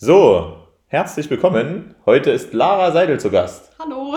So, 0.00 0.54
herzlich 0.86 1.28
willkommen. 1.28 1.96
Heute 2.06 2.30
ist 2.30 2.52
Lara 2.52 2.92
Seidel 2.92 3.18
zu 3.18 3.32
Gast. 3.32 3.72
Hallo. 3.80 4.14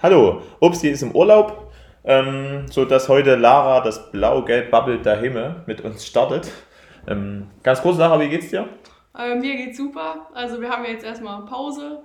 Hallo. 0.00 0.42
Upsi 0.60 0.90
ist 0.90 1.02
im 1.02 1.10
Urlaub, 1.10 1.72
ähm, 2.04 2.66
sodass 2.70 3.08
heute 3.08 3.34
Lara 3.34 3.80
das 3.80 4.12
Blau-Gelb-Bubble 4.12 5.00
der 5.00 5.16
Himmel 5.16 5.64
mit 5.66 5.80
uns 5.80 6.06
startet. 6.06 6.52
Ähm, 7.08 7.50
ganz 7.64 7.82
kurz, 7.82 7.98
Lara, 7.98 8.20
wie 8.20 8.28
geht's 8.28 8.50
dir? 8.50 8.68
Äh, 9.18 9.34
mir 9.34 9.56
geht's 9.56 9.76
super. 9.76 10.28
Also 10.34 10.60
wir 10.60 10.70
haben 10.70 10.84
jetzt 10.84 11.04
erstmal 11.04 11.44
Pause. 11.46 12.04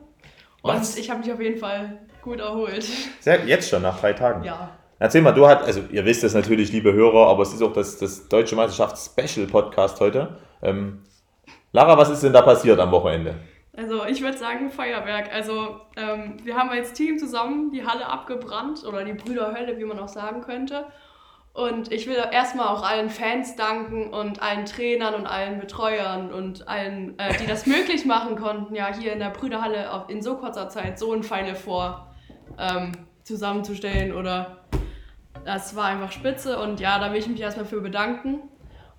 Und 0.64 0.74
Was? 0.74 0.98
ich 0.98 1.12
habe 1.12 1.20
mich 1.20 1.32
auf 1.32 1.40
jeden 1.40 1.60
Fall 1.60 2.00
gut 2.24 2.40
erholt. 2.40 2.84
Sehr, 3.20 3.46
jetzt 3.46 3.70
schon, 3.70 3.84
nach 3.84 4.00
drei 4.00 4.14
Tagen. 4.14 4.44
Ja. 4.44 4.72
Erzähl 4.98 5.22
mal, 5.22 5.34
du 5.34 5.48
hast, 5.48 5.64
also 5.64 5.82
ihr 5.92 6.04
wisst 6.04 6.24
es 6.24 6.34
natürlich, 6.34 6.72
liebe 6.72 6.94
Hörer, 6.94 7.28
aber 7.28 7.44
es 7.44 7.54
ist 7.54 7.62
auch 7.62 7.74
das, 7.74 8.00
das 8.00 8.28
Deutsche 8.28 8.56
Meisterschaft-Special-Podcast 8.56 10.00
heute. 10.00 10.40
Ähm, 10.64 11.04
Lara, 11.72 11.98
was 11.98 12.10
ist 12.10 12.24
denn 12.24 12.34
da 12.34 12.42
passiert 12.42 12.80
am 12.80 12.92
Wochenende? 12.92 13.36
Also 13.78 14.06
ich 14.06 14.22
würde 14.22 14.38
sagen 14.38 14.72
Feuerwerk. 14.72 15.34
Also 15.34 15.80
ähm, 15.96 16.38
wir 16.44 16.56
haben 16.56 16.70
als 16.70 16.94
Team 16.94 17.18
zusammen 17.18 17.72
die 17.72 17.86
Halle 17.86 18.08
abgebrannt 18.08 18.84
oder 18.86 19.04
die 19.04 19.14
Brüderhölle, 19.14 19.78
wie 19.78 19.86
man 19.86 20.00
auch 20.00 20.08
sagen 20.08 20.42
könnte. 20.42 20.86
Und 21.54 21.92
ich 21.92 22.08
will 22.08 22.18
erstmal 22.32 22.68
auch 22.68 22.84
allen 22.84 23.10
Fans 23.10 23.56
danken 23.56 24.14
und 24.14 24.42
allen 24.42 24.66
Trainern 24.66 25.14
und 25.14 25.26
allen 25.28 25.60
Betreuern 25.60 26.32
und 26.32 26.68
allen, 26.68 27.18
äh, 27.20 27.38
die 27.38 27.48
das 27.48 27.66
möglich 27.68 28.06
machen 28.06 28.36
konnten, 28.36 28.76
ja 28.76 28.94
hier 28.94 29.14
in 29.14 29.20
der 29.20 29.30
Brüderhalle 29.30 29.92
auf, 29.92 30.10
in 30.10 30.22
so 30.22 30.38
kurzer 30.38 30.70
Zeit 30.70 31.00
so 31.00 31.14
ein 31.14 31.24
Final 31.24 31.56
Four 31.56 32.08
ähm, 32.58 32.92
zusammenzustellen 33.24 34.14
oder 34.14 34.58
das 35.46 35.76
war 35.76 35.86
einfach 35.86 36.12
spitze 36.12 36.60
und 36.60 36.80
ja, 36.80 37.00
da 37.00 37.12
will 37.12 37.20
ich 37.20 37.28
mich 37.28 37.42
erstmal 37.42 37.66
für 37.66 37.82
bedanken. 37.82 38.42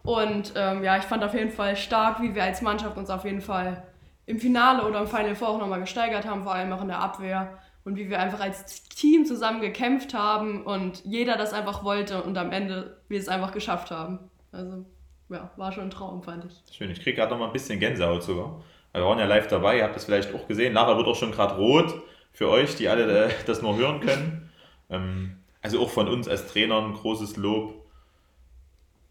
Und 0.03 0.53
ähm, 0.57 0.83
ja, 0.83 0.97
ich 0.97 1.05
fand 1.05 1.23
auf 1.25 1.35
jeden 1.35 1.51
Fall 1.51 1.77
stark, 1.77 2.23
wie 2.23 2.35
wir 2.35 2.45
als 2.45 2.63
Mannschaft 2.63 2.97
uns 2.97 3.11
auf 3.11 3.25
jeden 3.25 3.41
Fall 3.41 3.83
im 4.27 4.39
Finale 4.39 4.87
oder 4.87 5.01
im 5.01 5.07
Final 5.07 5.35
Four 5.35 5.51
auch 5.51 5.59
nochmal 5.59 5.81
gesteigert 5.81 6.27
haben, 6.27 6.43
vor 6.43 6.55
allem 6.55 6.73
auch 6.73 6.83
in 6.83 6.89
der 6.89 7.01
Abwehr. 7.01 7.59
Und 7.85 7.97
wie 7.97 8.11
wir 8.11 8.21
einfach 8.21 8.41
als 8.41 8.85
Team 8.85 9.25
zusammen 9.25 9.61
gekämpft 9.61 10.13
haben 10.13 10.65
und 10.65 11.03
jeder 11.05 11.37
das 11.37 11.53
einfach 11.53 11.83
wollte 11.83 12.23
und 12.23 12.37
am 12.37 12.53
Ende 12.53 12.99
wir 13.09 13.19
es 13.19 13.29
einfach 13.29 13.53
geschafft 13.53 13.91
haben. 13.91 14.19
Also 14.53 14.85
ja, 15.31 15.51
war 15.57 15.73
schon 15.73 15.85
ein 15.85 15.91
Traum, 15.91 16.23
fand 16.23 16.45
ich. 16.45 16.77
Schön, 16.77 16.91
ich 16.91 17.03
kriege 17.03 17.17
gerade 17.17 17.33
noch 17.33 17.39
mal 17.39 17.47
ein 17.47 17.53
bisschen 17.53 17.81
Gänsehaut 17.81 18.23
sogar. 18.23 18.63
Wir 18.93 19.03
waren 19.03 19.19
ja 19.19 19.25
live 19.25 19.47
dabei, 19.47 19.79
ihr 19.79 19.85
habt 19.85 19.97
das 19.97 20.05
vielleicht 20.05 20.35
auch 20.35 20.47
gesehen. 20.47 20.75
Lara 20.75 20.97
wird 20.97 21.07
auch 21.07 21.17
schon 21.17 21.33
gerade 21.33 21.55
rot 21.55 22.03
für 22.33 22.49
euch, 22.49 22.77
die 22.77 22.89
alle 22.89 23.27
äh, 23.27 23.31
das 23.47 23.63
nur 23.63 23.77
hören 23.77 24.01
können. 24.01 24.51
Ähm, 24.91 25.37
also 25.63 25.81
auch 25.81 25.91
von 25.91 26.09
uns 26.09 26.29
als 26.29 26.47
Trainern 26.49 26.95
großes 26.95 27.37
Lob. 27.37 27.80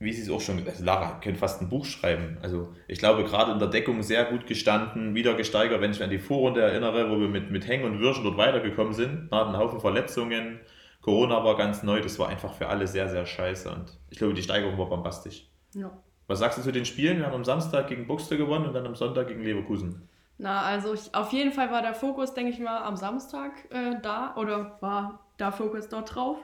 Wie 0.02 0.14
sie 0.14 0.22
es 0.22 0.30
auch 0.30 0.40
schon, 0.40 0.66
also 0.66 0.84
Lara 0.84 1.20
könnte 1.20 1.40
fast 1.40 1.62
ein 1.62 1.68
Buch 1.68 1.84
schreiben. 1.84 2.38
Also 2.42 2.74
ich 2.88 3.00
glaube 3.00 3.26
gerade 3.26 3.52
in 3.52 3.60
der 3.60 3.68
Deckung 3.68 4.02
sehr 4.02 4.24
gut 4.26 4.48
gestanden, 4.48 5.14
wieder 5.14 5.34
gesteigert, 5.34 5.82
wenn 5.82 5.92
ich 5.92 5.98
mich 5.98 6.06
an 6.06 6.10
die 6.10 6.20
Vorrunde 6.20 6.62
erinnere, 6.62 7.12
wo 7.12 7.20
wir 7.20 7.28
mit, 7.28 7.52
mit 7.52 7.68
Hängen 7.68 7.84
und 7.84 8.00
Würschen 8.00 8.24
dort 8.24 8.38
weitergekommen 8.38 8.94
sind. 8.94 9.30
Nach 9.30 9.46
einem 9.46 9.58
Haufen 9.58 9.82
Verletzungen. 9.82 10.62
Corona 11.02 11.44
war 11.44 11.58
ganz 11.58 11.84
neu, 11.84 12.00
das 12.02 12.18
war 12.18 12.30
einfach 12.30 12.54
für 12.54 12.68
alle 12.68 12.88
sehr, 12.88 13.10
sehr 13.10 13.26
scheiße. 13.26 13.70
Und 13.70 13.98
ich 14.10 14.18
glaube, 14.18 14.34
die 14.34 14.42
Steigerung 14.42 14.78
war 14.78 14.88
bombastisch. 14.88 15.48
Ja. 15.74 15.92
Was 16.28 16.40
sagst 16.40 16.60
du 16.60 16.62
zu 16.62 16.72
den 16.72 16.86
Spielen? 16.86 17.18
Wir 17.18 17.26
haben 17.26 17.34
am 17.34 17.46
Samstag 17.46 17.88
gegen 17.88 18.08
Buxte 18.08 18.38
gewonnen 18.38 18.68
und 18.68 18.74
dann 18.74 18.86
am 18.86 18.96
Sonntag 18.96 19.28
gegen 19.28 19.44
Leverkusen. 19.44 20.08
Na, 20.38 20.62
also 20.62 20.94
ich, 20.94 21.14
auf 21.14 21.34
jeden 21.34 21.52
Fall 21.52 21.72
war 21.72 21.82
der 21.82 21.94
Fokus, 21.94 22.34
denke 22.34 22.52
ich 22.52 22.60
mal, 22.60 22.84
am 22.84 22.96
Samstag 22.96 23.52
äh, 23.72 23.96
da 24.02 24.36
oder 24.38 24.78
war 24.80 25.26
der 25.40 25.52
Fokus 25.52 25.90
dort 25.90 26.16
drauf. 26.16 26.38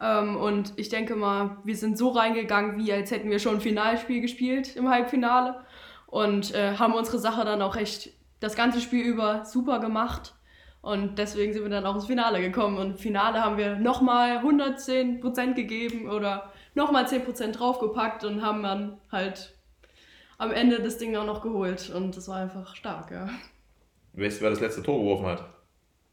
Ähm, 0.00 0.36
und 0.36 0.72
ich 0.76 0.88
denke 0.88 1.16
mal, 1.16 1.58
wir 1.64 1.76
sind 1.76 1.98
so 1.98 2.10
reingegangen, 2.10 2.78
wie 2.78 2.92
als 2.92 3.10
hätten 3.10 3.30
wir 3.30 3.38
schon 3.38 3.56
ein 3.56 3.60
Finalspiel 3.60 4.20
gespielt 4.20 4.76
im 4.76 4.88
Halbfinale 4.88 5.60
und 6.06 6.54
äh, 6.54 6.76
haben 6.76 6.94
unsere 6.94 7.18
Sache 7.18 7.44
dann 7.44 7.62
auch 7.62 7.76
echt 7.76 8.10
das 8.40 8.54
ganze 8.54 8.80
Spiel 8.80 9.04
über 9.04 9.44
super 9.44 9.80
gemacht. 9.80 10.34
Und 10.80 11.18
deswegen 11.18 11.52
sind 11.52 11.64
wir 11.64 11.70
dann 11.70 11.86
auch 11.86 11.96
ins 11.96 12.06
Finale 12.06 12.40
gekommen. 12.40 12.78
Und 12.78 12.90
im 12.92 12.98
Finale 12.98 13.42
haben 13.42 13.58
wir 13.58 13.76
nochmal 13.76 14.38
110% 14.38 15.54
gegeben 15.54 16.08
oder 16.08 16.52
nochmal 16.74 17.04
10% 17.04 17.52
draufgepackt 17.52 18.24
und 18.24 18.42
haben 18.42 18.62
dann 18.62 18.98
halt 19.10 19.54
am 20.38 20.52
Ende 20.52 20.80
das 20.80 20.98
Ding 20.98 21.16
auch 21.16 21.26
noch 21.26 21.42
geholt. 21.42 21.90
Und 21.90 22.16
das 22.16 22.28
war 22.28 22.36
einfach 22.36 22.76
stark, 22.76 23.10
ja. 23.10 23.28
Weißt 24.12 24.38
du, 24.38 24.44
wer 24.44 24.50
das 24.50 24.60
letzte 24.60 24.82
Tor 24.82 24.98
geworfen 24.98 25.26
hat? 25.26 25.44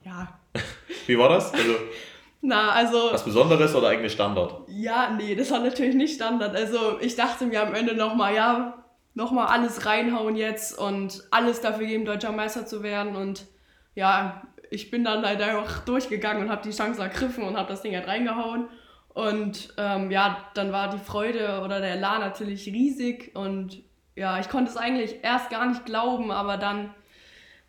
Ja. 0.03 0.39
Wie 1.07 1.17
war 1.17 1.29
das? 1.29 1.53
Also 1.53 1.75
Na, 2.41 2.71
also. 2.71 3.11
was 3.11 3.25
Besonderes 3.25 3.73
oder 3.75 3.89
eigentlich 3.89 4.13
Standard? 4.13 4.61
Ja, 4.67 5.09
nee, 5.09 5.35
das 5.35 5.51
war 5.51 5.59
natürlich 5.59 5.95
nicht 5.95 6.15
Standard. 6.15 6.55
Also 6.55 6.99
ich 6.99 7.15
dachte 7.15 7.45
mir 7.45 7.61
am 7.61 7.73
Ende 7.73 7.95
nochmal, 7.95 8.35
ja, 8.35 8.83
nochmal 9.13 9.47
alles 9.47 9.85
reinhauen 9.85 10.35
jetzt 10.35 10.77
und 10.77 11.23
alles 11.31 11.61
dafür 11.61 11.87
geben, 11.87 12.05
deutscher 12.05 12.31
Meister 12.31 12.65
zu 12.65 12.83
werden. 12.83 13.15
Und 13.15 13.45
ja, 13.95 14.43
ich 14.69 14.91
bin 14.91 15.03
dann 15.03 15.25
halt 15.25 15.41
einfach 15.41 15.85
durchgegangen 15.85 16.43
und 16.43 16.49
habe 16.49 16.63
die 16.63 16.75
Chance 16.75 17.01
ergriffen 17.01 17.43
und 17.43 17.57
habe 17.57 17.69
das 17.69 17.81
Ding 17.81 17.95
halt 17.95 18.07
reingehauen. 18.07 18.67
Und 19.09 19.73
ähm, 19.77 20.11
ja, 20.11 20.37
dann 20.53 20.71
war 20.73 20.89
die 20.89 20.99
Freude 20.99 21.61
oder 21.63 21.79
der 21.79 21.93
Elan 21.93 22.19
natürlich 22.19 22.67
riesig 22.67 23.31
und 23.33 23.81
ja, 24.15 24.39
ich 24.39 24.49
konnte 24.49 24.71
es 24.71 24.77
eigentlich 24.77 25.23
erst 25.23 25.49
gar 25.49 25.65
nicht 25.67 25.85
glauben, 25.85 26.31
aber 26.31 26.57
dann 26.57 26.93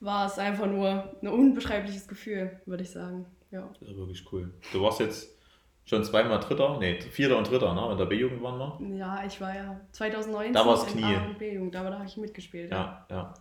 war 0.00 0.26
es 0.26 0.38
einfach 0.38 0.66
nur 0.66 1.16
ein 1.22 1.28
unbeschreibliches 1.28 2.08
Gefühl, 2.08 2.60
würde 2.66 2.82
ich 2.82 2.90
sagen. 2.90 3.26
Ja. 3.50 3.68
Das 3.80 3.88
ist 3.88 3.96
wirklich 3.96 4.24
cool. 4.32 4.52
Du 4.72 4.82
warst 4.82 5.00
jetzt 5.00 5.28
schon 5.84 6.04
zweimal 6.04 6.40
Dritter, 6.40 6.78
nee, 6.78 7.00
Vierter 7.00 7.38
und 7.38 7.50
Dritter, 7.50 7.74
ne? 7.74 7.92
In 7.92 7.98
der 7.98 8.06
B-Jugend 8.06 8.42
waren 8.42 8.58
wir. 8.58 8.96
Ja, 8.98 9.24
ich 9.24 9.40
war 9.40 9.54
ja 9.54 9.80
2019 9.92 10.52
Da 10.52 10.66
war's 10.66 10.84
in 10.84 11.00
Knie. 11.00 11.04
A 11.04 11.24
und 11.24 11.38
B-Jugend, 11.38 11.74
da 11.74 11.84
habe 11.84 12.04
ich 12.04 12.16
mitgespielt. 12.16 12.70
Ja. 12.70 13.06
Ja, 13.08 13.16
ja. 13.16 13.34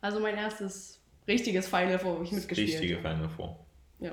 Also 0.00 0.20
mein 0.20 0.36
erstes 0.36 1.00
richtiges 1.26 1.68
Final, 1.68 1.98
wo 2.04 2.22
ich 2.22 2.32
mitgespielt 2.32 2.68
richtige 2.68 2.98
Final 2.98 3.28
vor. 3.28 3.66
Ja. 3.98 4.12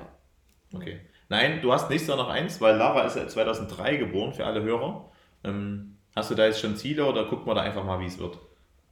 Okay. 0.72 1.00
Nein, 1.28 1.60
du 1.62 1.72
hast 1.72 1.88
nächstes 1.90 2.08
Jahr 2.08 2.16
noch 2.16 2.28
eins, 2.28 2.60
weil 2.60 2.76
Lara 2.76 3.02
ist 3.02 3.16
ja 3.16 3.26
2003 3.26 3.96
geboren, 3.96 4.32
für 4.32 4.44
alle 4.44 4.62
Hörer. 4.62 5.10
Ähm, 5.44 5.96
hast 6.16 6.30
du 6.30 6.34
da 6.34 6.46
jetzt 6.46 6.60
schon 6.60 6.76
Ziele 6.76 7.06
oder 7.06 7.26
gucken 7.26 7.46
wir 7.46 7.54
da 7.54 7.62
einfach 7.62 7.84
mal, 7.84 8.00
wie 8.00 8.06
es 8.06 8.18
wird? 8.18 8.38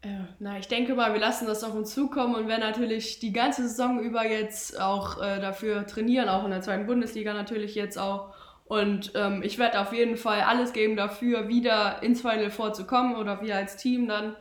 Äh, 0.02 0.08
na, 0.40 0.58
ich 0.58 0.66
denke 0.66 0.94
mal, 0.94 1.12
wir 1.12 1.20
lassen 1.20 1.46
das 1.46 1.62
auf 1.62 1.74
uns 1.74 1.94
zukommen 1.94 2.34
und 2.34 2.48
werden 2.48 2.60
natürlich 2.60 3.20
die 3.20 3.32
ganze 3.32 3.68
Saison 3.68 4.00
über 4.00 4.26
jetzt 4.26 4.80
auch 4.80 5.22
äh, 5.22 5.40
dafür 5.40 5.86
trainieren, 5.86 6.28
auch 6.28 6.44
in 6.44 6.50
der 6.50 6.60
zweiten 6.60 6.86
Bundesliga 6.86 7.32
natürlich 7.32 7.74
jetzt 7.76 7.98
auch. 7.98 8.34
Und 8.64 9.12
ähm, 9.14 9.42
ich 9.44 9.58
werde 9.58 9.80
auf 9.80 9.92
jeden 9.92 10.16
Fall 10.16 10.40
alles 10.40 10.72
geben 10.72 10.96
dafür, 10.96 11.48
wieder 11.48 12.02
ins 12.02 12.22
Final 12.22 12.50
Four 12.50 12.72
zu 12.72 12.84
kommen 12.84 13.16
oder 13.16 13.42
wir 13.42 13.54
als 13.54 13.76
Team 13.76 14.08
dann 14.08 14.34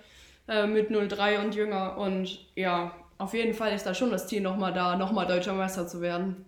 äh, 0.48 0.66
mit 0.66 0.90
03 0.90 1.44
und 1.44 1.54
jünger. 1.54 1.98
Und 1.98 2.40
ja, 2.56 2.94
auf 3.20 3.34
jeden 3.34 3.54
Fall 3.54 3.74
ist 3.74 3.86
da 3.86 3.94
schon 3.94 4.10
das 4.10 4.28
Ziel 4.28 4.42
nochmal 4.42 4.74
da, 4.74 4.96
nochmal 4.96 5.28
deutscher 5.28 5.54
Meister 5.54 5.88
zu 5.88 6.02
werden. 6.02 6.46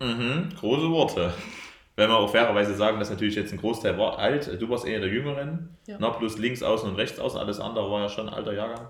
Mhm, 0.00 0.48
große 0.58 0.90
Worte. 0.90 1.32
Wenn 2.00 2.08
wir 2.08 2.16
auch 2.16 2.30
fairerweise 2.30 2.74
sagen, 2.74 2.98
dass 2.98 3.10
natürlich 3.10 3.34
jetzt 3.34 3.52
ein 3.52 3.58
Großteil 3.60 3.98
war 3.98 4.18
alt, 4.18 4.58
du 4.58 4.70
warst 4.70 4.86
eher 4.86 5.00
der 5.00 5.10
Jüngeren, 5.10 5.76
Ja. 5.86 5.98
na, 6.00 6.08
plus 6.08 6.38
links 6.38 6.62
außen 6.62 6.88
und 6.88 6.96
rechts 6.96 7.20
außen, 7.20 7.38
alles 7.38 7.60
andere 7.60 7.90
war 7.90 8.00
ja 8.00 8.08
schon 8.08 8.26
ein 8.26 8.32
alter 8.32 8.54
Jahrgang. 8.54 8.86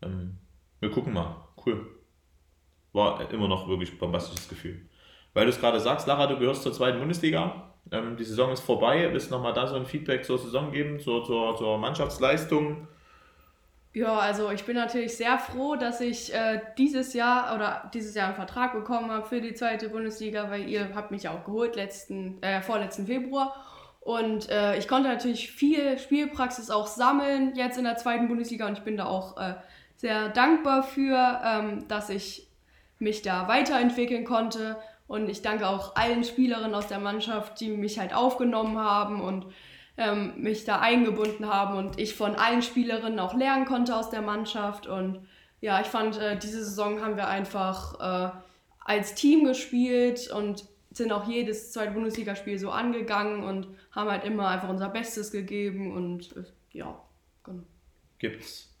Ähm, 0.00 0.38
wir 0.80 0.90
gucken 0.90 1.12
mal, 1.12 1.36
cool. 1.66 1.86
War 2.94 3.30
immer 3.30 3.48
noch 3.48 3.68
wirklich 3.68 3.92
ein 3.92 3.98
bombastisches 3.98 4.48
Gefühl. 4.48 4.80
Weil 5.34 5.44
du 5.44 5.50
es 5.50 5.60
gerade 5.60 5.78
sagst, 5.78 6.06
Lara, 6.06 6.26
du 6.26 6.38
gehörst 6.38 6.62
zur 6.62 6.72
zweiten 6.72 6.98
Bundesliga. 7.00 7.70
Ähm, 7.92 8.16
die 8.16 8.24
Saison 8.24 8.50
ist 8.50 8.60
vorbei. 8.60 9.10
Willst 9.12 9.30
du 9.30 9.34
nochmal 9.34 9.52
da 9.52 9.66
so 9.66 9.74
ein 9.76 9.84
Feedback 9.84 10.24
zur 10.24 10.38
Saison 10.38 10.72
geben, 10.72 11.00
zur, 11.00 11.22
zur, 11.26 11.54
zur 11.54 11.76
Mannschaftsleistung? 11.76 12.88
Ja, 13.98 14.16
also 14.16 14.52
ich 14.52 14.62
bin 14.62 14.76
natürlich 14.76 15.16
sehr 15.16 15.40
froh, 15.40 15.74
dass 15.74 16.00
ich 16.00 16.32
äh, 16.32 16.60
dieses 16.78 17.14
Jahr 17.14 17.52
oder 17.56 17.90
dieses 17.92 18.14
Jahr 18.14 18.26
einen 18.26 18.36
Vertrag 18.36 18.72
bekommen 18.72 19.10
habe 19.10 19.26
für 19.26 19.40
die 19.40 19.54
zweite 19.54 19.88
Bundesliga, 19.88 20.52
weil 20.52 20.68
ihr 20.68 20.94
habt 20.94 21.10
mich 21.10 21.28
auch 21.28 21.44
geholt 21.44 21.74
letzten, 21.74 22.40
äh, 22.40 22.62
vorletzten 22.62 23.06
Februar. 23.06 23.56
Und 23.98 24.48
äh, 24.50 24.78
ich 24.78 24.86
konnte 24.86 25.08
natürlich 25.08 25.50
viel 25.50 25.98
Spielpraxis 25.98 26.70
auch 26.70 26.86
sammeln 26.86 27.56
jetzt 27.56 27.76
in 27.76 27.82
der 27.82 27.96
zweiten 27.96 28.28
Bundesliga 28.28 28.68
und 28.68 28.78
ich 28.78 28.84
bin 28.84 28.96
da 28.96 29.06
auch 29.06 29.36
äh, 29.36 29.54
sehr 29.96 30.28
dankbar 30.28 30.84
für, 30.84 31.40
ähm, 31.44 31.88
dass 31.88 32.08
ich 32.08 32.46
mich 33.00 33.22
da 33.22 33.48
weiterentwickeln 33.48 34.24
konnte. 34.24 34.76
Und 35.08 35.28
ich 35.28 35.42
danke 35.42 35.66
auch 35.66 35.96
allen 35.96 36.22
Spielerinnen 36.22 36.76
aus 36.76 36.86
der 36.86 37.00
Mannschaft, 37.00 37.58
die 37.58 37.70
mich 37.70 37.98
halt 37.98 38.14
aufgenommen 38.14 38.78
haben 38.78 39.20
und 39.20 39.46
ähm, 39.98 40.32
mich 40.36 40.64
da 40.64 40.78
eingebunden 40.78 41.46
haben 41.52 41.76
und 41.76 41.98
ich 41.98 42.14
von 42.14 42.36
allen 42.36 42.62
Spielerinnen 42.62 43.18
auch 43.18 43.34
lernen 43.34 43.66
konnte 43.66 43.96
aus 43.96 44.10
der 44.10 44.22
Mannschaft. 44.22 44.86
Und 44.86 45.26
ja, 45.60 45.80
ich 45.80 45.88
fand, 45.88 46.18
äh, 46.18 46.38
diese 46.38 46.64
Saison 46.64 47.02
haben 47.02 47.16
wir 47.16 47.28
einfach 47.28 47.98
äh, 48.00 48.30
als 48.78 49.14
Team 49.14 49.44
gespielt 49.44 50.30
und 50.30 50.64
sind 50.92 51.12
auch 51.12 51.28
jedes 51.28 51.72
zweite 51.72 51.92
Bundesligaspiel 51.92 52.58
so 52.58 52.70
angegangen 52.70 53.42
und 53.42 53.66
haben 53.90 54.08
halt 54.08 54.24
immer 54.24 54.48
einfach 54.48 54.68
unser 54.68 54.88
Bestes 54.88 55.32
gegeben 55.32 55.92
und 55.92 56.34
äh, 56.36 56.44
ja, 56.70 56.98
genau. 57.42 57.64
Gibt 58.18 58.42
es 58.42 58.72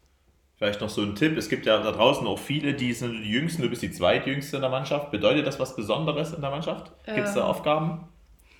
vielleicht 0.56 0.80
noch 0.80 0.88
so 0.88 1.02
einen 1.02 1.16
Tipp? 1.16 1.36
Es 1.36 1.48
gibt 1.48 1.66
ja 1.66 1.82
da 1.82 1.90
draußen 1.90 2.26
auch 2.28 2.38
viele, 2.38 2.74
die 2.74 2.92
sind 2.92 3.22
die 3.22 3.30
Jüngsten, 3.30 3.62
du 3.62 3.68
bist 3.68 3.82
die 3.82 3.90
Zweitjüngste 3.90 4.56
in 4.56 4.62
der 4.62 4.70
Mannschaft. 4.70 5.10
Bedeutet 5.10 5.46
das 5.46 5.58
was 5.58 5.74
Besonderes 5.74 6.32
in 6.32 6.40
der 6.40 6.50
Mannschaft? 6.50 6.92
Gibt 7.04 7.26
es 7.26 7.34
da 7.34 7.40
Ähm. 7.40 7.46
Aufgaben? 7.46 8.08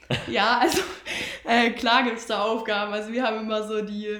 Ja, 0.26 0.58
also 0.58 0.80
äh, 1.44 1.70
klar 1.70 2.02
gibt 2.02 2.18
es 2.18 2.26
da 2.26 2.42
Aufgaben. 2.42 2.92
Also 2.92 3.12
wir 3.12 3.22
haben 3.22 3.40
immer 3.40 3.62
so 3.62 3.82
die 3.82 4.18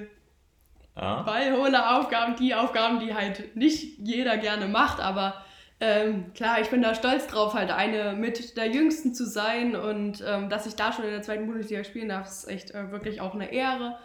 ja. 0.97 1.23
Ballhole-Aufgaben, 1.23 2.37
die 2.37 2.55
Aufgaben, 2.55 3.01
die 3.01 3.15
halt 3.15 3.57
nicht 3.57 3.99
jeder 3.99 4.37
gerne 4.37 4.67
macht, 4.67 5.01
aber 5.01 5.45
ähm, 5.81 6.33
klar, 6.35 6.61
ich 6.61 6.71
bin 6.71 6.83
da 6.83 6.95
stolz 6.95 7.29
drauf, 7.29 7.55
halt 7.55 7.71
eine 7.71 8.13
mit 8.15 8.57
der 8.57 8.69
Jüngsten 8.69 9.15
zu 9.15 9.25
sein 9.25 9.77
und 9.77 10.25
ähm, 10.27 10.49
dass 10.49 10.67
ich 10.67 10.75
da 10.75 10.93
schon 10.93 11.05
in 11.05 11.13
der 11.13 11.23
zweiten 11.23 11.47
Bundesliga 11.47 11.85
spielen 11.85 12.09
darf, 12.09 12.27
ist 12.27 12.49
echt 12.49 12.73
äh, 12.73 12.91
wirklich 12.91 13.21
auch 13.21 13.35
eine 13.35 13.53
Ehre. 13.53 13.97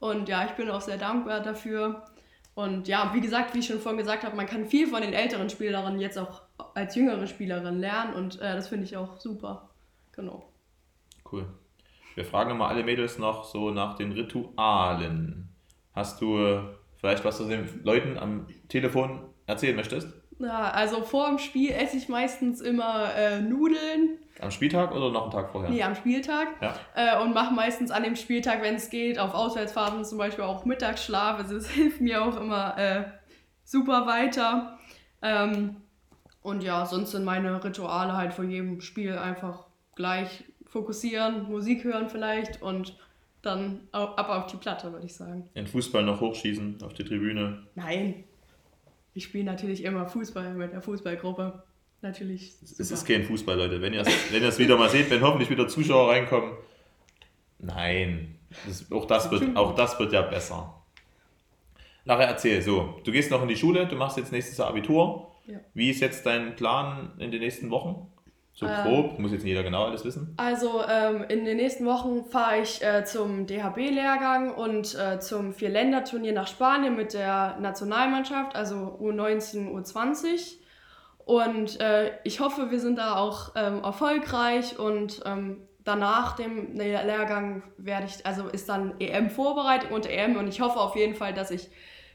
Und 0.00 0.28
ja, 0.28 0.44
ich 0.44 0.52
bin 0.52 0.68
auch 0.70 0.80
sehr 0.80 0.96
dankbar 0.96 1.40
dafür. 1.40 2.04
Und 2.54 2.88
ja, 2.88 3.12
wie 3.14 3.20
gesagt, 3.20 3.54
wie 3.54 3.60
ich 3.60 3.66
schon 3.66 3.80
vorhin 3.80 3.98
gesagt 3.98 4.24
habe, 4.24 4.34
man 4.34 4.46
kann 4.46 4.66
viel 4.66 4.88
von 4.88 5.02
den 5.02 5.12
älteren 5.12 5.50
Spielerinnen 5.50 6.00
jetzt 6.00 6.18
auch 6.18 6.42
als 6.74 6.96
jüngere 6.96 7.26
Spielerin 7.28 7.78
lernen 7.78 8.14
und 8.14 8.40
äh, 8.40 8.54
das 8.54 8.68
finde 8.68 8.84
ich 8.84 8.96
auch 8.96 9.18
super. 9.20 9.70
Genau. 10.12 10.50
Cool. 11.30 11.46
Wir 12.14 12.24
fragen 12.24 12.50
immer 12.50 12.68
alle 12.68 12.82
Mädels 12.82 13.18
noch 13.18 13.44
so 13.44 13.70
nach 13.70 13.94
den 13.96 14.12
Ritualen. 14.12 15.48
Hast 15.94 16.20
du 16.20 16.60
vielleicht 17.00 17.24
was 17.24 17.38
du 17.38 17.44
den 17.44 17.68
Leuten 17.82 18.18
am 18.18 18.46
Telefon 18.68 19.20
erzählen 19.46 19.76
möchtest? 19.76 20.08
Ja, 20.38 20.70
also 20.70 21.02
vor 21.02 21.28
dem 21.28 21.38
Spiel 21.38 21.70
esse 21.70 21.96
ich 21.96 22.08
meistens 22.08 22.60
immer 22.60 23.14
äh, 23.14 23.40
Nudeln. 23.40 24.18
Am 24.40 24.50
Spieltag 24.50 24.94
oder 24.94 25.10
noch 25.10 25.24
einen 25.24 25.30
Tag 25.30 25.50
vorher? 25.50 25.70
Nee, 25.70 25.82
am 25.82 25.94
Spieltag. 25.94 26.48
Ja. 26.62 26.74
Äh, 26.94 27.22
und 27.22 27.34
mache 27.34 27.52
meistens 27.52 27.90
an 27.90 28.04
dem 28.04 28.16
Spieltag, 28.16 28.62
wenn 28.62 28.76
es 28.76 28.88
geht, 28.88 29.18
auf 29.18 29.34
Auswärtsfahrten 29.34 30.04
zum 30.04 30.16
Beispiel 30.16 30.44
auch 30.44 30.64
Mittagsschlaf. 30.64 31.38
Also 31.38 31.54
das 31.54 31.68
hilft 31.70 32.00
mir 32.00 32.24
auch 32.24 32.40
immer 32.40 32.78
äh, 32.78 33.04
super 33.64 34.06
weiter. 34.06 34.78
Ähm, 35.20 35.76
und 36.42 36.62
ja, 36.62 36.86
sonst 36.86 37.10
sind 37.10 37.24
meine 37.24 37.62
Rituale 37.62 38.16
halt 38.16 38.32
vor 38.32 38.46
jedem 38.46 38.80
Spiel 38.80 39.18
einfach 39.18 39.66
gleich 39.94 40.44
fokussieren, 40.70 41.50
Musik 41.50 41.84
hören 41.84 42.08
vielleicht 42.08 42.62
und 42.62 42.96
dann 43.42 43.80
ab 43.92 44.28
auf 44.28 44.46
die 44.46 44.56
Platte, 44.56 44.92
würde 44.92 45.06
ich 45.06 45.14
sagen. 45.14 45.48
In 45.54 45.66
Fußball 45.66 46.02
noch 46.02 46.20
hochschießen 46.20 46.82
auf 46.82 46.94
die 46.94 47.04
Tribüne? 47.04 47.62
Nein, 47.74 48.24
ich 49.14 49.24
spiele 49.24 49.44
natürlich 49.44 49.84
immer 49.84 50.06
Fußball 50.06 50.54
mit 50.54 50.72
der 50.72 50.82
Fußballgruppe. 50.82 51.62
Natürlich. 52.02 52.54
Es 52.62 52.90
ist 52.90 53.06
kein 53.06 53.24
Fußball, 53.24 53.56
Leute. 53.56 53.82
Wenn 53.82 53.92
ihr 53.92 54.00
es 54.02 54.58
wieder 54.58 54.78
mal 54.78 54.88
seht, 54.88 55.10
wenn 55.10 55.20
hoffentlich 55.20 55.50
wieder 55.50 55.68
Zuschauer 55.68 56.10
reinkommen. 56.10 56.52
Nein. 57.58 58.38
Das, 58.66 58.90
auch, 58.90 59.04
das 59.04 59.30
wird, 59.30 59.56
auch 59.56 59.74
das 59.74 59.98
wird 59.98 60.12
ja 60.12 60.22
besser. 60.22 60.82
Lara, 62.04 62.24
erzähl, 62.24 62.62
so, 62.62 63.00
du 63.04 63.12
gehst 63.12 63.30
noch 63.30 63.42
in 63.42 63.48
die 63.48 63.56
Schule, 63.56 63.86
du 63.86 63.96
machst 63.96 64.16
jetzt 64.16 64.32
nächstes 64.32 64.56
Jahr 64.56 64.68
Abitur. 64.68 65.30
Ja. 65.46 65.58
Wie 65.74 65.90
ist 65.90 66.00
jetzt 66.00 66.24
dein 66.24 66.56
Plan 66.56 67.12
in 67.18 67.30
den 67.30 67.40
nächsten 67.40 67.70
Wochen? 67.70 68.10
So 68.52 68.66
ähm, 68.66 68.82
grob, 68.82 69.18
muss 69.18 69.32
jetzt 69.32 69.42
nicht 69.42 69.52
jeder 69.52 69.62
genau 69.62 69.84
alles 69.84 70.04
wissen. 70.04 70.34
Also 70.36 70.82
ähm, 70.88 71.24
in 71.28 71.44
den 71.44 71.56
nächsten 71.56 71.86
Wochen 71.86 72.24
fahre 72.24 72.60
ich 72.60 72.82
äh, 72.82 73.04
zum 73.04 73.46
DHB-Lehrgang 73.46 74.54
und 74.54 74.94
äh, 74.98 75.18
zum 75.20 75.54
Vier-Länder-Turnier 75.54 76.32
nach 76.32 76.48
Spanien 76.48 76.96
mit 76.96 77.14
der 77.14 77.56
Nationalmannschaft, 77.60 78.56
also 78.56 78.98
U19, 79.00 79.70
U20. 79.72 80.56
Und 81.24 81.80
äh, 81.80 82.10
ich 82.24 82.40
hoffe, 82.40 82.70
wir 82.70 82.80
sind 82.80 82.98
da 82.98 83.16
auch 83.16 83.52
ähm, 83.54 83.84
erfolgreich 83.84 84.78
und 84.78 85.22
ähm, 85.24 85.62
danach 85.84 86.36
dem 86.36 86.74
Lehrgang 86.74 87.62
werde 87.78 88.06
ich, 88.06 88.26
also 88.26 88.48
ist 88.48 88.68
dann 88.68 88.94
EM-Vorbereitung 88.98 89.92
und 89.92 90.06
EM 90.06 90.36
und 90.36 90.48
ich 90.48 90.60
hoffe 90.60 90.78
auf 90.78 90.96
jeden 90.96 91.14
Fall, 91.14 91.32
dass 91.32 91.50
ich 91.50 91.70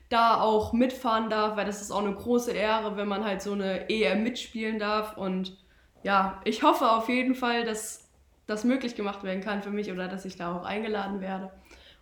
da 0.09 0.39
auch 0.39 0.73
mitfahren 0.73 1.29
darf, 1.29 1.55
weil 1.55 1.65
das 1.65 1.81
ist 1.81 1.91
auch 1.91 2.03
eine 2.03 2.13
große 2.13 2.51
Ehre, 2.51 2.97
wenn 2.97 3.07
man 3.07 3.23
halt 3.23 3.41
so 3.41 3.53
eine 3.53 3.89
EM 3.89 4.23
mitspielen 4.23 4.79
darf 4.79 5.17
und 5.17 5.57
ja, 6.05 6.39
ich 6.43 6.61
hoffe 6.61 6.87
auf 6.87 7.09
jeden 7.09 7.33
Fall, 7.33 7.65
dass 7.65 8.07
das 8.45 8.63
möglich 8.63 8.95
gemacht 8.95 9.23
werden 9.23 9.41
kann 9.41 9.63
für 9.63 9.71
mich 9.71 9.91
oder 9.91 10.07
dass 10.07 10.23
ich 10.23 10.35
da 10.35 10.55
auch 10.55 10.63
eingeladen 10.63 11.19
werde. 11.19 11.49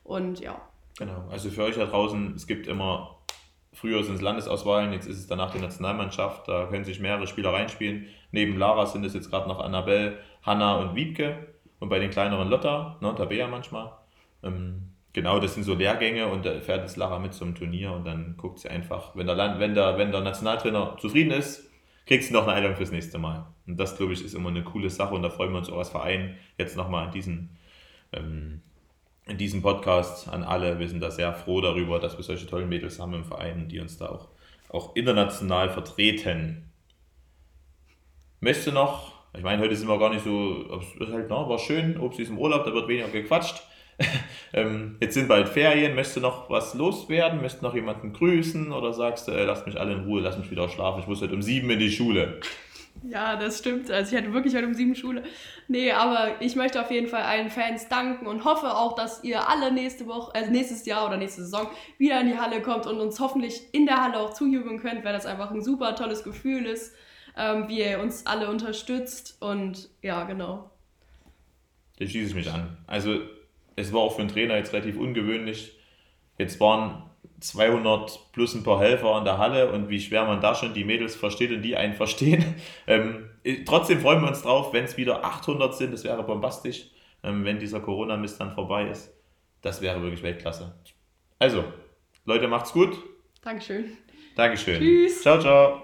Und 0.04 0.42
ja. 0.42 0.62
Genau, 0.98 1.24
also 1.32 1.50
für 1.50 1.64
euch 1.64 1.76
da 1.76 1.86
draußen, 1.86 2.34
es 2.36 2.46
gibt 2.46 2.68
immer, 2.68 3.18
früher 3.72 4.04
sind 4.04 4.16
es 4.16 4.22
Landesauswahlen, 4.22 4.92
jetzt 4.92 5.08
ist 5.08 5.20
es 5.20 5.28
danach 5.28 5.52
die 5.52 5.60
Nationalmannschaft, 5.60 6.50
da 6.50 6.66
können 6.66 6.84
sich 6.84 7.00
mehrere 7.00 7.28
Spieler 7.28 7.54
reinspielen. 7.54 8.08
Neben 8.32 8.58
Lara 8.58 8.86
sind 8.88 9.06
es 9.06 9.14
jetzt 9.14 9.30
gerade 9.30 9.48
noch 9.48 9.62
Annabelle, 9.62 10.18
Hanna 10.42 10.80
und 10.80 10.96
Wiebke 10.96 11.48
und 11.80 11.88
bei 11.88 12.00
den 12.00 12.12
kleineren 12.12 12.50
Lotta, 12.50 12.98
ne, 13.00 13.16
Tabea 13.16 13.48
manchmal. 13.48 13.94
Ähm, 14.44 14.90
genau, 15.14 15.40
das 15.40 15.54
sind 15.54 15.64
so 15.64 15.76
Lehrgänge 15.76 16.28
und 16.28 16.46
da 16.46 16.60
fährt 16.60 16.82
jetzt 16.82 16.98
Lara 16.98 17.20
mit 17.20 17.34
zum 17.34 17.56
Turnier 17.56 17.94
und 17.94 18.04
dann 18.04 18.36
guckt 18.36 18.60
sie 18.60 18.68
einfach, 18.68 19.16
wenn 19.16 19.28
der, 19.28 19.36
Land, 19.38 19.62
wenn 19.62 19.74
der, 19.74 19.98
wenn 19.98 20.12
der 20.12 20.20
Nationaltrainer 20.20 20.98
zufrieden 21.00 21.32
ist, 21.32 21.70
kriegst 22.06 22.30
du 22.30 22.34
noch 22.34 22.44
eine 22.44 22.54
Einladung 22.54 22.78
fürs 22.78 22.92
nächste 22.92 23.18
Mal. 23.18 23.46
Und 23.66 23.78
das, 23.78 23.98
glaube 23.98 24.14
ich, 24.14 24.24
ist 24.24 24.34
immer 24.34 24.50
eine 24.50 24.64
coole 24.64 24.90
Sache 24.90 25.14
und 25.14 25.22
da 25.22 25.30
freuen 25.30 25.52
wir 25.52 25.60
uns 25.60 25.70
auch 25.70 25.78
als 25.78 25.90
Verein 25.90 26.38
jetzt 26.58 26.76
nochmal 26.76 27.08
an 27.08 27.12
diesen, 27.12 27.58
ähm, 28.12 28.62
in 29.26 29.38
diesem 29.38 29.62
Podcast 29.62 30.28
an 30.28 30.44
alle. 30.44 30.80
Wir 30.80 30.90
sind 30.90 31.00
da 31.00 31.12
sehr 31.12 31.34
froh 31.34 31.62
darüber, 31.62 32.00
dass 32.00 32.18
wir 32.18 32.24
solche 32.24 32.46
tollen 32.46 32.70
Mädels 32.70 33.00
haben 33.00 33.14
im 33.14 33.24
Verein, 33.24 33.70
die 33.70 33.80
uns 33.80 33.98
da 33.98 34.10
auch, 34.10 34.30
auch 34.70 34.96
international 34.96 35.70
vertreten. 35.70 36.70
Möchtest 38.42 38.68
du 38.68 38.72
noch, 38.74 39.14
ich 39.36 39.44
meine, 39.44 39.62
heute 39.62 39.76
sind 39.76 39.88
wir 39.88 39.98
gar 39.98 40.10
nicht 40.10 40.26
so, 40.26 40.82
halt, 41.00 41.28
na, 41.30 41.48
war 41.48 41.60
schön, 41.60 41.98
ob 41.98 42.14
sie 42.14 42.24
ist 42.24 42.30
im 42.30 42.38
Urlaub, 42.38 42.66
da 42.66 42.74
wird 42.74 42.90
weniger 42.90 43.08
gequatscht. 43.08 43.64
ähm, 44.54 44.98
jetzt 45.00 45.16
sind 45.16 45.28
bald 45.28 45.50
Ferien, 45.50 45.96
möchtest 45.96 46.18
du 46.18 46.22
noch 46.22 46.50
was 46.50 46.76
loswerden? 46.76 47.42
Möchtest 47.42 47.64
du 47.64 47.68
noch 47.68 47.76
jemanden 47.76 48.14
grüßen 48.14 48.72
oder 48.72 48.94
sagst 48.94 49.28
du, 49.28 49.32
äh, 49.32 49.46
lasst 49.46 49.66
mich 49.66 49.80
alle 49.80 49.94
in 49.94 50.06
Ruhe, 50.06 50.22
lass 50.22 50.38
mich 50.38 50.52
wieder 50.52 50.70
schlafen, 50.70 51.02
ich 51.02 51.08
muss 51.08 51.22
heute 51.22 51.34
um 51.34 51.42
sieben 51.42 51.70
in 51.72 51.80
die 51.80 51.92
Schule? 51.92 52.40
Ja, 53.02 53.36
das 53.36 53.58
stimmt. 53.58 53.90
Also 53.90 54.16
ich 54.16 54.22
hatte 54.22 54.34
wirklich 54.34 54.56
heute 54.56 54.68
um 54.68 54.74
sieben 54.74 54.96
Schule. 54.96 55.24
Nee, 55.68 55.92
aber 55.92 56.40
ich 56.40 56.56
möchte 56.56 56.80
auf 56.80 56.92
jeden 56.92 57.08
Fall 57.08 57.24
allen 57.24 57.50
Fans 57.50 57.90
danken 57.90 58.28
und 58.28 58.46
hoffe 58.46 58.76
auch, 58.76 58.96
dass 58.96 59.24
ihr 59.24 59.50
alle 59.50 59.72
nächste 59.72 60.08
Woche, 60.08 60.34
also 60.36 60.52
nächstes 60.52 60.86
Jahr 60.86 61.08
oder 61.08 61.18
nächste 61.18 61.42
Saison 61.42 61.68
wieder 61.98 62.22
in 62.22 62.28
die 62.28 62.38
Halle 62.38 62.62
kommt 62.62 62.86
und 62.86 63.00
uns 63.00 63.20
hoffentlich 63.20 63.74
in 63.74 63.86
der 63.86 64.02
Halle 64.02 64.20
auch 64.20 64.34
zujubeln 64.34 64.80
könnt, 64.80 65.04
weil 65.04 65.14
das 65.14 65.26
einfach 65.26 65.52
ein 65.52 65.62
super 65.62 65.96
tolles 65.96 66.24
Gefühl 66.24 66.66
ist, 66.66 66.94
ähm, 67.36 67.68
wie 67.68 67.80
ihr 67.80 68.00
uns 68.00 68.26
alle 68.26 68.50
unterstützt 68.50 69.38
und 69.42 69.90
ja, 70.02 70.24
genau. 70.24 70.70
Da 71.98 72.06
schließe 72.06 72.30
ich 72.30 72.36
mich 72.36 72.52
an. 72.52 72.78
Also 72.88 73.20
es 73.76 73.94
war 73.94 74.02
auch 74.02 74.16
für 74.16 74.22
einen 74.22 74.30
Trainer 74.30 74.58
jetzt 74.58 74.74
relativ 74.74 74.98
ungewöhnlich. 74.98 75.78
Jetzt 76.38 76.60
waren 76.60 77.04
200 77.40 78.32
plus 78.32 78.56
ein 78.56 78.64
paar 78.64 78.80
Helfer 78.80 79.18
in 79.18 79.26
der 79.26 79.38
Halle 79.38 79.72
und 79.72 79.90
wie 79.90 80.00
schwer 80.00 80.26
man 80.26 80.42
da 80.42 80.56
schon 80.56 80.74
die 80.74 80.84
Mädels 80.84 81.16
versteht 81.16 81.52
und 81.52 81.62
die 81.62 81.76
einen 81.76 81.94
verstehen. 81.94 82.44
Ähm, 82.86 83.30
trotzdem 83.66 84.02
freuen 84.02 84.22
wir 84.22 84.28
uns 84.28 84.42
drauf, 84.42 84.74
wenn 84.74 84.84
es 84.84 84.98
wieder 84.98 85.24
800 85.24 85.74
sind, 85.74 85.94
das 85.94 86.04
wäre 86.04 86.22
bombastisch, 86.24 86.88
ähm, 87.24 87.46
wenn 87.46 87.58
dieser 87.58 87.80
Corona-Mist 87.80 88.40
dann 88.40 88.52
vorbei 88.52 88.90
ist. 88.90 89.14
Das 89.62 89.82
wäre 89.82 90.02
wirklich 90.02 90.22
Weltklasse. 90.22 90.74
Also, 91.40 91.64
Leute, 92.26 92.48
macht's 92.50 92.74
gut. 92.74 92.98
Dankeschön. 93.42 93.98
Dankeschön. 94.36 94.80
Tschüss. 94.80 95.22
Ciao, 95.22 95.40
ciao. 95.40 95.84